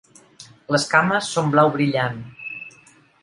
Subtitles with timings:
[0.75, 2.17] Les cames són blau brillant.